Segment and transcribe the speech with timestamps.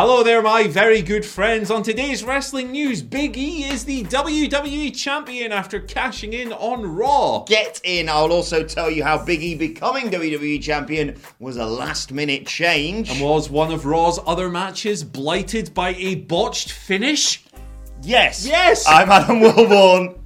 [0.00, 1.72] Hello there, my very good friends.
[1.72, 7.42] On today's wrestling news, Big E is the WWE Champion after cashing in on Raw.
[7.48, 8.08] Get in.
[8.08, 13.10] I'll also tell you how Big E becoming WWE Champion was a last minute change.
[13.10, 17.42] And was one of Raw's other matches blighted by a botched finish?
[18.02, 18.46] yes.
[18.46, 18.86] Yes.
[18.86, 20.17] I'm Adam Wilborn,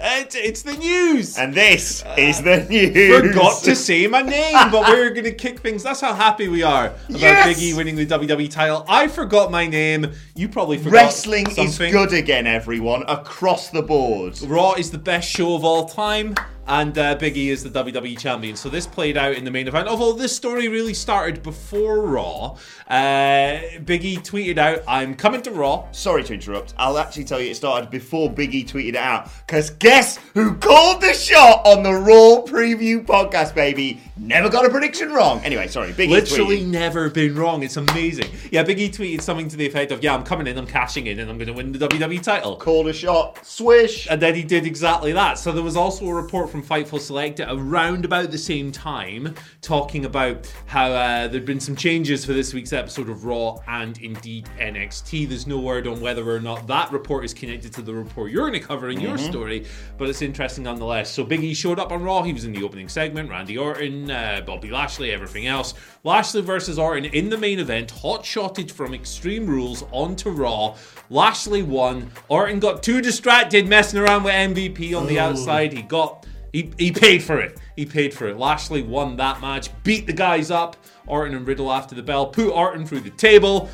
[0.00, 1.36] It's, it's the news.
[1.38, 3.20] and this uh, is the news.
[3.32, 5.82] Forgot to say my name, but we're going to kick things.
[5.82, 7.46] That's how happy we are about Yes!
[7.46, 8.84] Big E winning the WWE title.
[8.88, 10.12] I forgot my name.
[10.36, 11.90] You probably forgot Wrestling is something.
[11.92, 14.40] good again, everyone, across the board.
[14.42, 16.34] Raw is the best show of all time,
[16.68, 18.54] and uh, Big E is the WWE champion.
[18.54, 19.88] So this played out in the main event.
[19.88, 22.56] Although this story really started before Raw,
[22.88, 26.74] uh, Big E tweeted out, "I'm coming to Raw." Sorry to interrupt.
[26.76, 29.30] I'll actually tell you it started before Biggie tweeted it out.
[29.46, 34.00] Because guess who called the shot on the Raw preview podcast, baby?
[34.18, 35.40] Never got a prediction wrong.
[35.44, 35.92] Anyway, sorry.
[35.92, 36.66] Biggie Literally tweeted.
[36.66, 37.62] never been wrong.
[37.62, 38.26] It's amazing.
[38.50, 41.06] Yeah, Big E tweeted something to the effect of, "Yeah, I'm coming in, I'm cashing
[41.06, 43.44] in, and I'm going to win the WWE title." Called a shot.
[43.46, 44.06] Swish.
[44.10, 45.38] And then he did exactly that.
[45.38, 50.04] So there was also a report from Fightful Select around about the same time talking
[50.04, 54.48] about how uh, there'd been some changes for this week's episode of Raw and indeed
[54.58, 55.28] NXT.
[55.28, 58.48] There's no word on whether or not that report is connected to the report you're
[58.48, 59.64] going to cover in your story,
[59.96, 61.10] but it's interesting nonetheless.
[61.12, 62.22] So Big E showed up on Raw.
[62.22, 63.30] He was in the opening segment.
[63.30, 65.74] Randy Orton, uh, Bobby Lashley, everything else.
[66.04, 67.90] Lashley versus Orton in the main event.
[67.90, 70.76] Hot shotted from Extreme Rules onto Raw.
[71.10, 72.10] Lashley won.
[72.28, 75.72] Orton got too distracted messing around with MVP on the outside.
[75.72, 77.58] He got he, he paid for it.
[77.76, 78.38] He paid for it.
[78.38, 80.76] Lashley won that match, beat the guys up.
[81.06, 83.68] Orton and Riddle after the bell, put Orton through the table.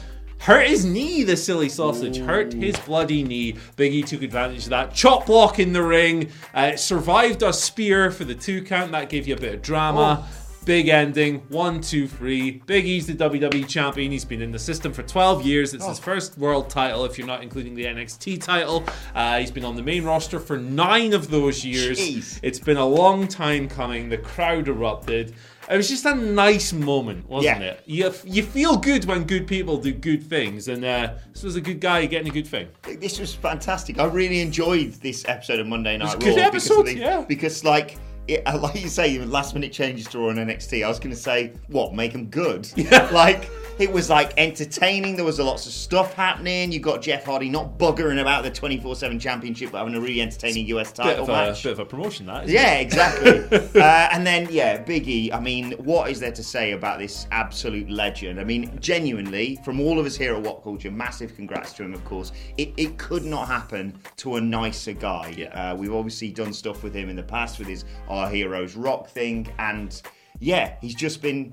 [0.44, 2.18] Hurt his knee, the silly sausage.
[2.18, 3.56] Hurt his bloody knee.
[3.76, 4.92] Big E took advantage of that.
[4.92, 6.30] Chop block in the ring.
[6.52, 8.92] Uh, survived a spear for the two count.
[8.92, 10.28] That gave you a bit of drama.
[10.66, 11.40] Big ending.
[11.48, 12.62] One, two, three.
[12.66, 14.12] Big E's the WWE champion.
[14.12, 15.72] He's been in the system for 12 years.
[15.72, 18.84] It's his first world title, if you're not including the NXT title.
[19.14, 21.98] Uh, he's been on the main roster for nine of those years.
[21.98, 22.40] Jeez.
[22.42, 24.10] It's been a long time coming.
[24.10, 25.34] The crowd erupted.
[25.70, 27.66] It was just a nice moment, wasn't Yeah.
[27.66, 27.82] it?
[27.86, 31.60] You, you feel good when good people do good things, and uh, this was a
[31.60, 32.68] good guy getting a good thing.
[33.00, 33.98] This was fantastic.
[33.98, 36.18] I really enjoyed this episode of Monday Night a Raw.
[36.18, 36.38] good because
[36.70, 37.24] episode, the- yeah.
[37.26, 37.96] Because, like,
[38.28, 40.84] it, like you say, last minute changes to Raw and NXT.
[40.84, 42.68] I was going to say, what, make them good?
[42.76, 43.08] Yeah.
[43.12, 43.48] Like,
[43.78, 45.16] it was like entertaining.
[45.16, 46.70] There was a lots of stuff happening.
[46.70, 50.20] You got Jeff Hardy not buggering about the 24 7 championship, but having a really
[50.20, 51.62] entertaining US Bit title a, match.
[51.62, 52.48] bit of a promotion, that.
[52.48, 52.82] Yeah, it?
[52.82, 53.40] exactly.
[53.80, 55.32] uh, and then, yeah, Biggie.
[55.32, 58.40] I mean, what is there to say about this absolute legend?
[58.40, 61.94] I mean, genuinely, from all of us here at What Culture, massive congrats to him,
[61.94, 62.32] of course.
[62.56, 65.34] It, it could not happen to a nicer guy.
[65.36, 65.72] Yeah.
[65.72, 69.08] Uh, we've obviously done stuff with him in the past with his Our Heroes Rock
[69.08, 69.48] thing.
[69.58, 70.00] And
[70.38, 71.52] yeah, he's just been.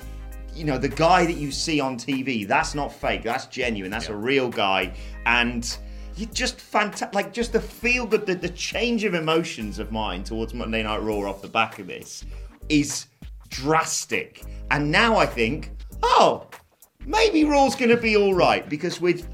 [0.54, 4.10] You know, the guy that you see on TV, that's not fake, that's genuine, that's
[4.10, 4.94] a real guy.
[5.26, 5.78] And
[6.16, 10.24] you just fantastic, like just the feel, the, the the change of emotions of mine
[10.24, 12.26] towards Monday Night Raw off the back of this
[12.70, 13.08] is
[13.50, 14.44] drastic.
[14.72, 15.72] And now I think,
[16.04, 16.48] oh,
[17.06, 19.28] maybe Raw's going to be all right because with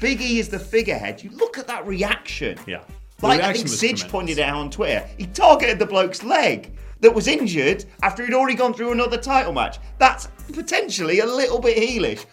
[0.00, 2.58] Big E as the figurehead, you look at that reaction.
[2.66, 2.82] Yeah.
[3.20, 7.26] Like I think Sidge pointed out on Twitter, he targeted the bloke's leg that was
[7.26, 9.78] injured after he'd already gone through another title match.
[9.98, 12.26] That's potentially a little bit heelish.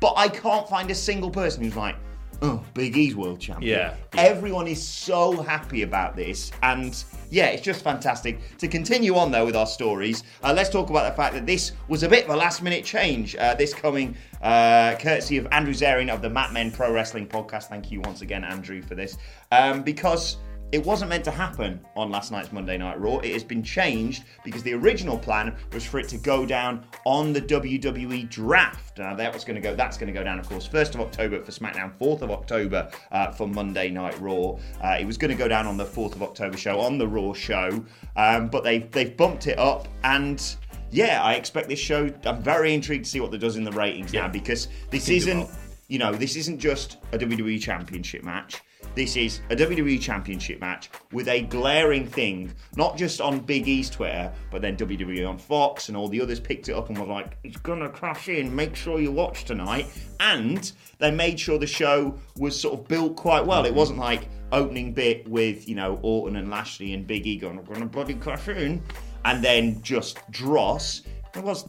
[0.00, 1.94] But I can't find a single person who's like,
[2.42, 3.78] oh, Big E's world champion.
[3.78, 3.94] Yeah.
[4.18, 6.50] Everyone is so happy about this.
[6.62, 8.40] And yeah, it's just fantastic.
[8.58, 11.72] To continue on, though, with our stories, uh, let's talk about the fact that this
[11.88, 13.36] was a bit of a last minute change.
[13.36, 17.64] Uh, this coming uh, courtesy of Andrew Zarian of the Mat Men Pro Wrestling Podcast.
[17.64, 19.18] Thank you once again, Andrew, for this.
[19.52, 20.38] Um, because
[20.72, 23.18] it wasn't meant to happen on last night's Monday Night Raw.
[23.18, 27.32] It has been changed because the original plan was for it to go down on
[27.34, 28.98] the WWE draft.
[28.98, 29.74] Now that was going to go.
[29.74, 32.90] That's going to go down, of course, first of October for SmackDown, fourth of October
[33.12, 34.56] uh, for Monday Night Raw.
[34.82, 37.06] Uh, it was going to go down on the fourth of October show on the
[37.06, 37.84] Raw show,
[38.16, 40.56] um, but they've they've bumped it up and.
[40.94, 42.10] Yeah, I expect this show.
[42.26, 44.22] I'm very intrigued to see what it does in the ratings Yeah.
[44.22, 45.50] now because this Think isn't,
[45.88, 48.60] you know, this isn't just a WWE Championship match.
[48.94, 53.88] This is a WWE Championship match with a glaring thing, not just on Big E's
[53.88, 57.06] Twitter, but then WWE on Fox and all the others picked it up and were
[57.06, 59.86] like, it's gonna crash in, make sure you watch tonight.
[60.20, 63.64] And they made sure the show was sort of built quite well.
[63.64, 67.56] It wasn't like opening bit with, you know, Orton and Lashley and Big E going,
[67.56, 68.82] we're gonna bloody crash in,
[69.24, 71.02] and then just dross.
[71.34, 71.66] It was,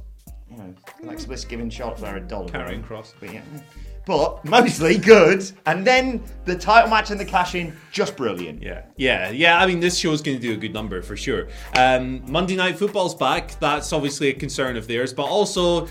[0.51, 2.49] you know, like Bliss giving shots there a dollar.
[2.49, 3.13] Karrion Kross.
[3.19, 3.43] But yeah.
[4.05, 5.49] But mostly good.
[5.65, 8.61] And then the title match and the cash in, just brilliant.
[8.61, 9.59] Yeah, yeah, yeah.
[9.59, 11.47] I mean, this show's going to do a good number for sure.
[11.77, 13.57] Um, Monday Night Football's back.
[13.59, 15.87] That's obviously a concern of theirs, but also.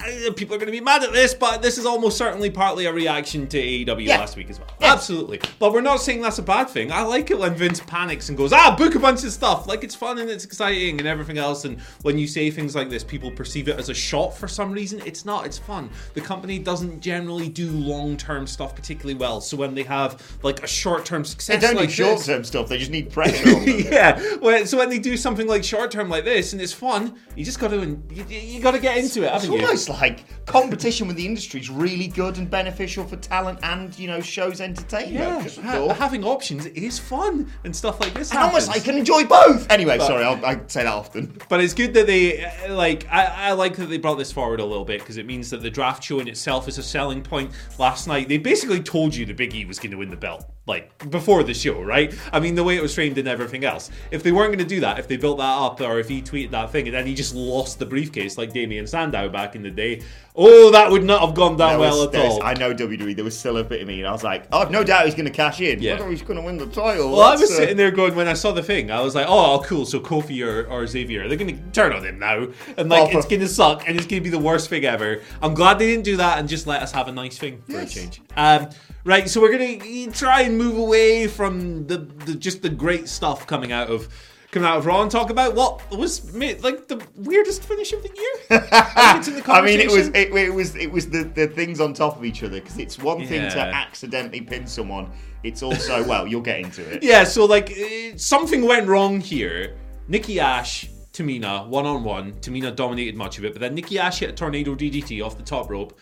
[0.00, 2.86] Uh, People are going to be mad at this, but this is almost certainly partly
[2.86, 4.18] a reaction to AEW Yeah.
[4.18, 4.68] last week as well.
[4.80, 4.92] Yeah.
[4.92, 5.40] Absolutely.
[5.58, 6.90] But we're not saying that's a bad thing.
[6.92, 9.66] I like it when Vince panics and goes, ah, book a bunch of stuff.
[9.66, 11.64] Like it's fun and it's exciting and everything else.
[11.64, 14.72] And when you say things like this, people perceive it as a shot for some
[14.72, 15.00] reason.
[15.04, 15.90] It's not, it's fun.
[16.14, 19.40] The company doesn't generally do long term stuff particularly well.
[19.40, 22.44] So when they have like a short term They success, don't like need short term
[22.44, 24.36] stuff, they just need pressure yeah.
[24.40, 27.44] Well, so when they do something like short term like this and it's fun, you
[27.44, 27.76] just got to
[28.10, 29.52] you, you got to get into it, It's you?
[29.88, 34.20] Like competition with the industry is really good and beneficial for talent and, you know,
[34.20, 35.14] shows entertainment.
[35.56, 38.30] Yeah, ha- having options is fun and stuff like this.
[38.30, 38.70] and almost.
[38.70, 39.70] I can enjoy both.
[39.70, 41.38] Anyway, sorry, I'll, I say that often.
[41.48, 43.06] But it's good that they uh, like.
[43.10, 45.62] I, I like that they brought this forward a little bit because it means that
[45.62, 47.50] the draft show in itself is a selling point.
[47.78, 50.44] Last night they basically told you the Big E was going to win the belt,
[50.66, 52.14] like before the show, right?
[52.32, 53.90] I mean, the way it was framed and everything else.
[54.10, 56.22] If they weren't going to do that, if they built that up, or if he
[56.22, 59.62] tweeted that thing and then he just lost the briefcase like Damien Sandow back in
[59.62, 60.02] the day,
[60.34, 62.42] oh, that would not have gone down well at all.
[62.42, 64.60] I know WWE, there was still a bit of me, and I was like, oh,
[64.60, 65.80] I've no doubt he's going to cash in.
[65.80, 65.94] Yeah.
[65.94, 67.12] Whether he's going to win the title.
[67.12, 69.14] Well, I was that's, uh, sitting there going when I saw the thing, I was
[69.14, 69.86] like, "Oh, cool!
[69.86, 73.18] So Kofi or, or Xavier, they're going to turn on him now, and like Oh,
[73.18, 75.78] it's going to suck, and it's going to be the worst thing ever." I'm glad
[75.78, 77.92] they didn't do that and just let us have a nice thing for Yes.
[77.92, 78.22] a change.
[78.36, 78.68] Um,
[79.04, 83.08] right, so we're going to try and move away from the, the just the great
[83.08, 84.08] stuff coming out of
[84.50, 88.02] coming out of Raw and talk about what was ma- like the weirdest finish of
[88.02, 88.68] the year.
[88.70, 91.80] I think the I mean, it was it, it was it was the, the things
[91.80, 95.10] on top of each other because it's one thing to accidentally pin someone.
[95.42, 97.02] It's also well, you'll get into it.
[97.02, 99.76] Yeah, so like eh, something went wrong here.
[100.08, 102.32] Nikki Ash, Tamina, one on one.
[102.34, 105.42] Tamina dominated much of it, but then Nikki Ash hit a tornado DDT off the
[105.42, 105.98] top rope,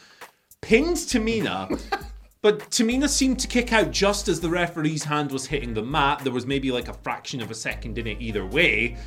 [0.60, 1.80] pinned Tamina.
[2.44, 6.20] But Tamina seemed to kick out just as the referee's hand was hitting the mat.
[6.22, 8.98] There was maybe like a fraction of a second in it either way.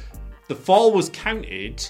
[0.48, 1.88] The fall was counted.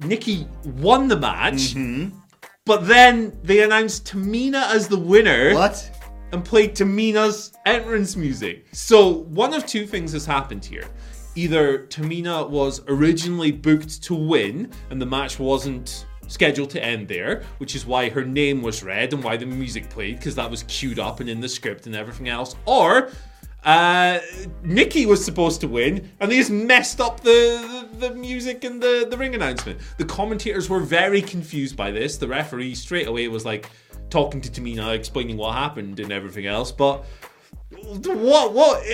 [0.00, 1.76] Nikki won the match.
[1.76, 2.18] Mm-hmm.
[2.64, 5.88] But then they announced Tamina as the winner What?
[6.32, 8.66] and played Tamina's entrance music.
[8.72, 10.88] So one of two things has happened here.
[11.36, 17.42] Either Tamina was originally booked to win and the match wasn't scheduled to end there,
[17.58, 20.62] which is why her name was read and why the music played, because that was
[20.64, 22.56] queued up and in the script and everything else.
[22.66, 23.10] Or
[23.64, 24.20] uh,
[24.62, 28.80] Nikki was supposed to win, and they just messed up the, the, the music and
[28.80, 29.80] the, the ring announcement.
[29.98, 32.16] The commentators were very confused by this.
[32.16, 33.68] The referee straight away was like
[34.08, 36.70] talking to Tamina, explaining what happened and everything else.
[36.70, 37.04] But
[37.70, 38.84] what what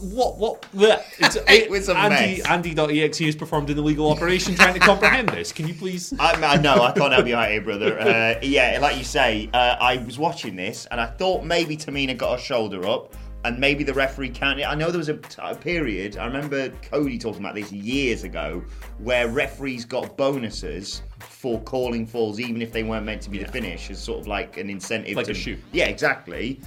[0.00, 0.62] what what?
[0.72, 1.02] bleh.
[1.18, 2.46] It's, It was a Andy, mess.
[2.46, 5.52] Andy.exe has performed an illegal operation trying to comprehend this.
[5.52, 6.12] Can you please?
[6.18, 7.98] I, I know I can't help you out here, brother.
[7.98, 12.16] Uh, yeah, like you say, uh, I was watching this and I thought maybe Tamina
[12.16, 13.14] got her shoulder up.
[13.44, 14.64] And maybe the referee counted.
[14.64, 15.14] I know there was a
[15.60, 16.16] period.
[16.16, 18.64] I remember Cody talking about this years ago,
[18.98, 23.46] where referees got bonuses for calling falls, even if they weren't meant to be the
[23.46, 25.14] finish, as sort of like an incentive.
[25.14, 25.58] Like to, a shoe.
[25.70, 26.60] Yeah, exactly.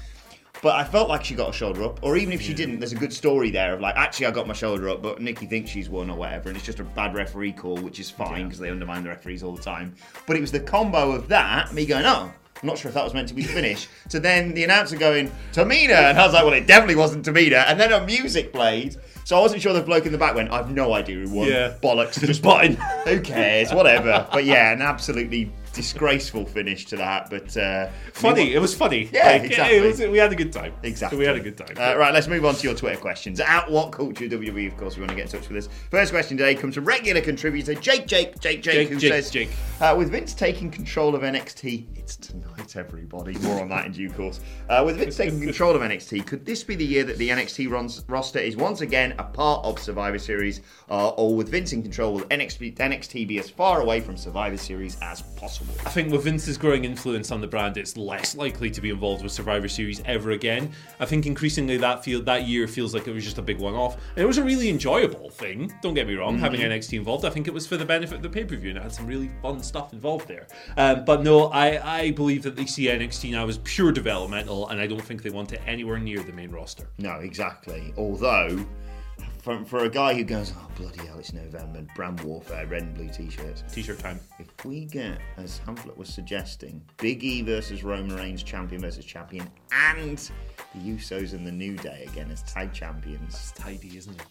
[0.61, 2.91] But I felt like she got a shoulder up, or even if she didn't, there's
[2.91, 5.69] a good story there of like, actually, I got my shoulder up, but Nikki thinks
[5.69, 8.59] she's won or whatever, and it's just a bad referee call, which is fine because
[8.59, 9.95] they undermine the referees all the time.
[10.27, 13.05] But it was the combo of that, me going, oh, I'm not sure if that
[13.05, 13.87] was meant to be the finish.
[14.09, 17.63] to then the announcer going, Tamina, and I was like, well, it definitely wasn't Tamina.
[17.67, 20.51] And then a music played, so I wasn't sure the bloke in the back went,
[20.51, 21.47] I've no idea who won.
[21.47, 21.75] Yeah.
[21.81, 22.75] Bollocks, just Button.
[23.05, 23.71] Who cares?
[23.71, 24.27] Whatever.
[24.31, 28.53] But yeah, an absolutely disgraceful finish to that, but uh, Funny.
[28.53, 29.09] It was funny.
[29.13, 29.77] Yeah, exactly.
[29.77, 30.73] It was, we had a good time.
[30.83, 31.17] Exactly.
[31.17, 31.75] We had a good time.
[31.77, 33.39] Uh, right, let's move on to your Twitter questions.
[33.39, 35.69] At What Culture WWE, of course, we want to get in touch with us.
[35.89, 39.31] First question today comes from regular contributor Jake Jake Jake Jake, Jake, who Jake, says,
[39.31, 39.49] Jake.
[39.79, 43.37] Uh, with Vince taking control of NXT, it's tonight, everybody.
[43.39, 44.39] More on that in due course.
[44.69, 47.69] Uh, with Vince taking control of NXT, could this be the year that the NXT
[47.69, 51.81] runs, roster is once again a part of Survivor Series, uh, or with Vince in
[51.81, 55.73] control, will NXT, NXT be as far away from Survivor Series as possible?
[55.85, 59.23] I think with Vince's growing influence on the brand, it's less likely to be involved
[59.23, 60.71] with Survivor Series ever again.
[60.99, 63.95] I think increasingly that feel that year feels like it was just a big one-off,
[64.15, 65.73] and it was a really enjoyable thing.
[65.81, 68.21] Don't get me wrong, having NXT involved, I think it was for the benefit of
[68.23, 70.47] the pay-per-view, and it had some really fun stuff involved there.
[70.77, 74.81] Um, but no, I, I believe that they see NXT now as pure developmental, and
[74.81, 76.89] I don't think they want it anywhere near the main roster.
[76.97, 77.93] No, exactly.
[77.95, 78.65] Although,
[79.41, 82.93] for, for a guy who goes, oh bloody hell, it's November, brand warfare, red and
[82.93, 83.63] blue t-shirts.
[83.71, 84.19] T-shirt time.
[84.39, 89.49] If we get, as Hamflett was suggesting, Big E versus Roman Reigns, champion versus champion,
[89.71, 90.29] and
[90.75, 93.53] the Usos and the New Day again as tag champions.
[93.55, 94.25] Tidy, isn't it?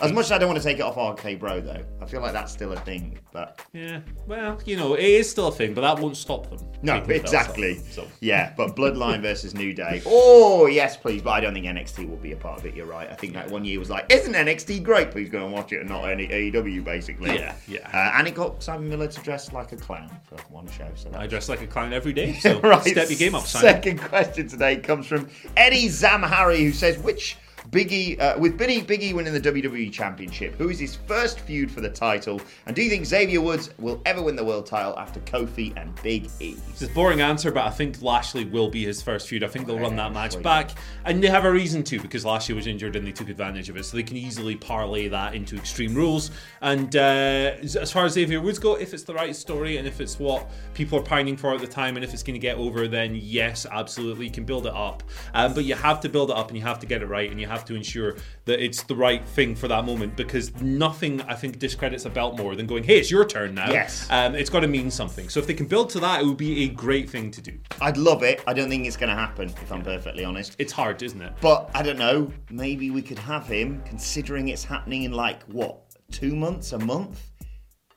[0.00, 2.20] As much as I don't want to take it off RK Bro though, I feel
[2.20, 3.18] like that's still a thing.
[3.32, 4.00] But Yeah.
[4.26, 6.60] Well, you know, it is still a thing, but that won't stop them.
[6.82, 7.74] no, taking the belts off exactly.
[7.74, 8.06] them, So.
[8.20, 10.02] Yeah, but Bloodline versus New Day.
[10.06, 11.22] Oh yes, please.
[11.22, 12.76] But I don't think NXT will be a part of it.
[12.76, 13.10] You're right.
[13.10, 15.10] I think that one year was like, isn't NXT great?
[15.10, 17.34] Please go and watch it, and not any AEW basically.
[17.34, 17.88] Yeah, yeah.
[17.92, 20.88] Uh, and it got Simon Miller to dress like a clown for one show.
[20.94, 22.82] So I dress like a clown every day, so right.
[22.82, 23.74] step your game up, Simon.
[23.74, 27.36] Second question today comes from Eddie Zamhari, who says, "Which
[27.70, 31.80] Biggie, uh, with Biggie, Biggie winning the WWE Championship, who is his first feud for
[31.80, 32.40] the title?
[32.66, 35.94] And do you think Xavier Woods will ever win the world title after Kofi and
[36.02, 39.44] Big E?" It's a boring answer, but I think Lashley will be his first feud.
[39.44, 40.70] I think they'll run that match back,
[41.04, 43.76] and they have a reason to because Lashley was injured and they took advantage of
[43.76, 46.30] it, so they can easily parlay that into Extreme Rules.
[46.62, 50.00] And uh, as far as Xavier Woods go, if it's the right story and if
[50.00, 52.56] it's what people are pining for at the time, and if it's going to get
[52.56, 55.02] over, then yes, absolutely, you can build it up.
[55.34, 57.30] Um, but you have to build it up and you have to get it right,
[57.30, 61.20] and you have to ensure that it's the right thing for that moment because nothing,
[61.22, 64.06] I think, discredits a belt more than going, "Hey, it's your turn now." Yes.
[64.10, 65.28] um, it's got to mean something.
[65.28, 67.52] So if they can build to that, it would be a great thing to do.
[67.80, 68.42] I'd love it.
[68.46, 70.56] I don't think it's going to happen, if I'm perfectly honest.
[70.58, 71.32] It's hard, isn't it?
[71.40, 72.32] But I don't know.
[72.50, 77.30] Maybe we could have him, considering it's happening in like what two months, a month,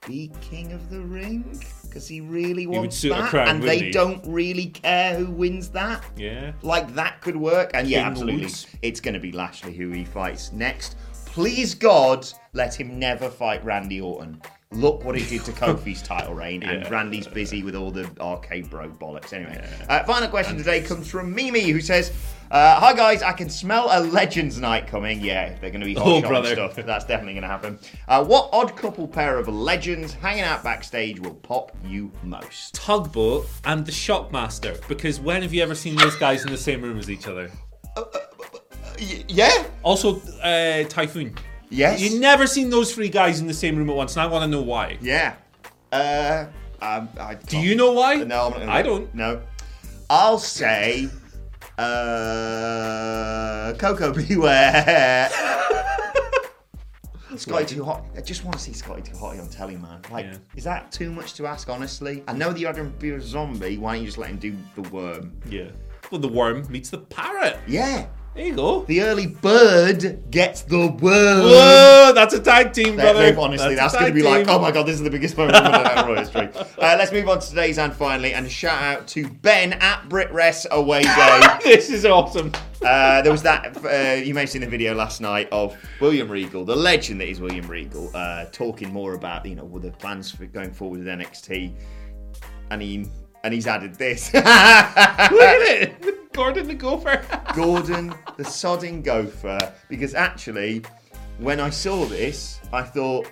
[0.07, 1.59] be king of the ring
[1.91, 3.91] because he really wants a that, and they he?
[3.91, 6.03] don't really care who wins that.
[6.15, 6.53] Yeah.
[6.61, 8.49] Like that could work, and yeah, absolutely,
[8.81, 10.95] it's going to be Lashley who he fights next.
[11.25, 14.41] Please God, let him never fight Randy Orton.
[14.73, 16.89] Look what he did to Kofi's title reign, and Yeah.
[16.89, 19.33] Randy's busy with all the RK Bro bollocks.
[19.33, 22.13] Anyway, uh, final question today comes from Mimi, who says,
[22.51, 25.19] uh, "Hi guys, I can smell a Legends Night coming.
[25.19, 26.53] Yeah, they're going to be hot Oh, brother.
[26.53, 26.75] stuff.
[26.75, 27.79] That's definitely going to happen.
[28.07, 32.73] Uh, what odd couple pair of legends hanging out backstage will pop you most?
[32.73, 34.87] Tugboat and the Shockmaster.
[34.87, 37.51] Because when have you ever seen those guys in the same room as each other?
[38.99, 41.35] Y- yeah, Also, uh, Typhoon.
[41.71, 44.27] Yes, You've never seen those three guys in the same room at once, and I
[44.27, 44.97] want to know why.
[45.01, 45.35] yeah.
[45.91, 46.45] Uh,
[46.81, 48.15] um, I Do you know why?
[48.17, 49.13] No, I'm not gonna I don't.
[49.15, 49.41] No,
[50.09, 51.09] I'll say,
[52.31, 55.29] uh, Coco Beware.
[57.37, 58.03] Scotty Too Hot.
[58.17, 60.01] I just want to see Scotty Too Hotty on telly, man.
[60.11, 60.37] Like, Yeah.
[60.55, 61.69] is that too much to ask?
[61.69, 63.77] Honestly, I know that you had him be a zombie.
[63.77, 65.31] Why don't you just let him do the worm?
[65.49, 65.69] Yeah.
[66.11, 67.57] Well, the worm meets the parrot.
[67.67, 68.83] Yeah, There you go.
[68.85, 71.41] the early bird gets the worm.
[71.41, 73.19] Whoa, that's a tag team, brother.
[73.19, 75.35] that- honestly, that's, a going to be like, oh my god, this is the biggest
[75.37, 76.49] moment of Monday Raw history.
[76.55, 80.69] Uh, let's move on to today's and finally, and shout out to Ben at BritRest
[80.69, 81.41] Away Day.
[81.65, 82.53] this is awesome.
[82.81, 86.29] Uh, there was that uh, you may have seen the video last night of William
[86.31, 90.31] Regal, the legend that is William Regal, uh, talking more about you know the plans
[90.31, 91.73] for going forward with NXT,
[92.69, 93.07] and he
[93.43, 94.33] and he's added this.
[94.33, 96.33] Look at it.
[96.33, 97.25] Gordon the Gopher.
[97.55, 99.73] Gordon the sodding gopher.
[99.89, 100.83] Because actually,
[101.39, 103.29] when I saw this, I thought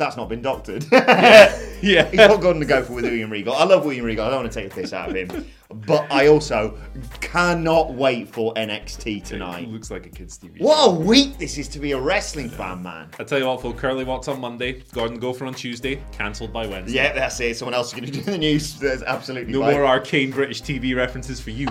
[0.00, 0.84] that's not been doctored.
[0.92, 1.52] yeah.
[1.82, 3.54] He's not Gordon the gopher with William Regal.
[3.54, 4.24] I love William Regal.
[4.26, 5.46] I don't want to take the piss out of him,
[5.86, 6.78] but I also
[7.20, 9.68] cannot wait for NXT tonight.
[9.68, 10.60] Looks like a kid's TV.
[10.60, 13.08] What a week this is to be a wrestling fan, man.
[13.18, 16.66] I tell you what, Phil Curly Watts on Monday, Gordon Gopher on Tuesday, cancelled by
[16.66, 16.96] Wednesday.
[16.96, 17.56] Yeah, that's it.
[17.56, 18.78] Someone else is going to do the news.
[18.80, 19.74] There's absolutely No fine.
[19.74, 21.68] more arcane British TV references for you.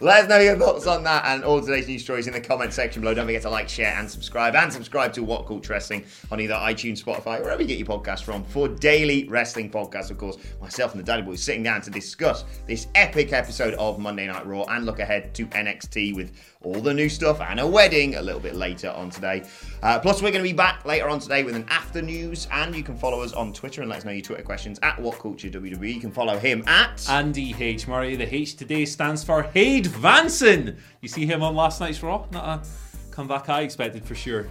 [0.00, 2.72] Let us know your thoughts on that and all today's news stories in the comment
[2.72, 3.14] section below.
[3.14, 4.54] Don't forget to like, share, and subscribe.
[4.54, 8.22] And subscribe to What Culture Wrestling on either iTunes, Spotify, wherever you get your podcast
[8.22, 10.10] from for daily wrestling podcasts.
[10.10, 13.98] Of course, myself and the Daddy Boys sitting down to discuss this epic episode of
[13.98, 16.32] Monday Night Raw and look ahead to NXT with
[16.62, 19.44] all the new stuff and a wedding a little bit later on today.
[19.82, 22.74] Uh, plus, we're going to be back later on today with an after news, and
[22.74, 25.18] you can follow us on Twitter and let us know your Twitter questions at What
[25.18, 25.94] Culture WWE.
[25.94, 27.86] You can follow him at Andy H.
[27.86, 28.16] Murray.
[28.16, 30.76] The H today stands for Hade Vansen.
[31.00, 32.24] You see him on last night's Raw?
[32.30, 34.46] Not a comeback I expected for sure.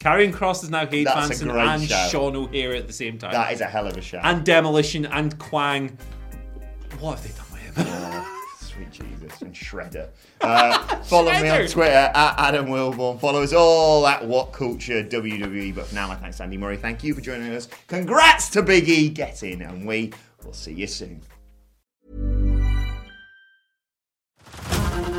[0.00, 2.10] Karrion Kross is now Hade That's Vansen and shout.
[2.10, 3.32] Sean O'Haire at the same time.
[3.32, 4.22] that is a hell of a shout.
[4.24, 5.98] and Demolition and Kwang.
[7.00, 7.86] What have they done with him?
[8.18, 10.08] Oh, Sweet Jesus and Shredder.
[10.40, 13.20] Uh, follow me on Twitter at Adam Wilborn.
[13.20, 15.74] Follow us all at What Culture WWE.
[15.74, 16.78] But for now, my thanks, Andy Murray.
[16.78, 17.68] Thank you for joining us.
[17.88, 19.10] Congrats to Big E.
[19.10, 21.20] Get in, and we will see you soon.